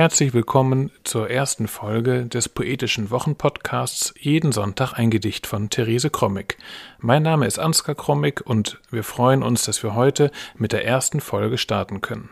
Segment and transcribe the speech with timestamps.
[0.00, 6.56] Herzlich willkommen zur ersten Folge des poetischen Wochenpodcasts Jeden Sonntag ein Gedicht von Therese Krommig.
[7.00, 11.20] Mein Name ist Ansgar Krommig und wir freuen uns, dass wir heute mit der ersten
[11.20, 12.30] Folge starten können.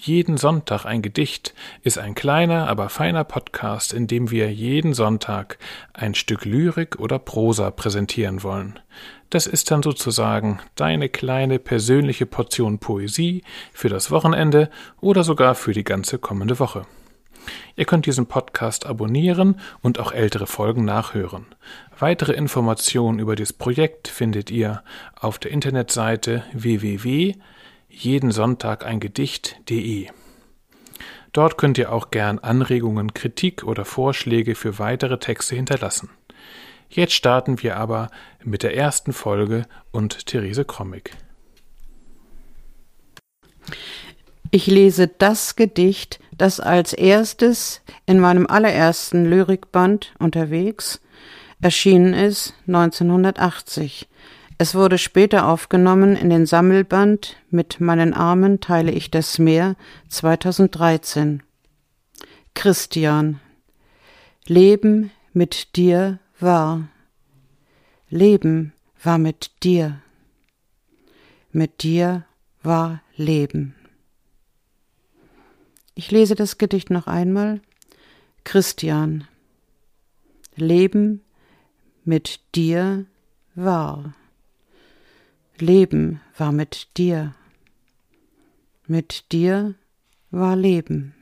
[0.00, 5.58] Jeden Sonntag ein Gedicht ist ein kleiner, aber feiner Podcast, in dem wir jeden Sonntag
[5.92, 8.78] ein Stück Lyrik oder Prosa präsentieren wollen.
[9.30, 13.42] Das ist dann sozusagen deine kleine persönliche Portion Poesie
[13.72, 14.70] für das Wochenende
[15.00, 16.86] oder sogar für die ganze kommende Woche.
[17.74, 21.46] Ihr könnt diesen Podcast abonnieren und auch ältere Folgen nachhören.
[21.98, 24.84] Weitere Informationen über das Projekt findet ihr
[25.16, 26.44] auf der Internetseite
[27.88, 30.08] www.jedensonntageingedicht.de.
[31.32, 36.10] Dort könnt ihr auch gern Anregungen, Kritik oder Vorschläge für weitere Texte hinterlassen.
[36.88, 38.10] Jetzt starten wir aber
[38.42, 41.10] mit der ersten Folge und Therese Krommig.
[44.50, 51.02] Ich lese das Gedicht, das als erstes in meinem allerersten Lyrikband unterwegs
[51.60, 54.08] erschienen ist 1980.
[54.60, 59.76] Es wurde später aufgenommen in den Sammelband Mit meinen Armen teile ich das Meer
[60.08, 61.44] 2013.
[62.54, 63.38] Christian
[64.46, 66.88] Leben mit dir war.
[68.08, 70.00] Leben war mit dir.
[71.52, 72.24] Mit dir
[72.64, 73.76] war Leben.
[75.94, 77.60] Ich lese das Gedicht noch einmal.
[78.42, 79.28] Christian.
[80.56, 81.22] Leben
[82.04, 83.06] mit dir
[83.54, 84.14] war.
[85.60, 87.34] Leben war mit dir.
[88.86, 89.74] Mit dir
[90.30, 91.14] war Leben.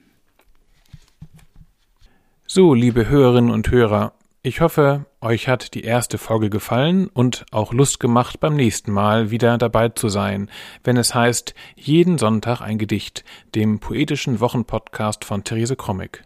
[2.47, 7.73] So, liebe Hörerinnen und Hörer, ich hoffe, euch hat die erste Folge gefallen und auch
[7.73, 10.49] Lust gemacht, beim nächsten Mal wieder dabei zu sein,
[10.85, 13.25] wenn es heißt Jeden Sonntag ein Gedicht,
[13.57, 16.23] dem poetischen Wochenpodcast von Therese Krommig.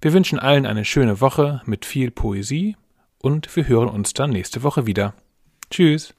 [0.00, 2.76] Wir wünschen allen eine schöne Woche mit viel Poesie
[3.22, 5.14] und wir hören uns dann nächste Woche wieder.
[5.70, 6.14] Tschüss.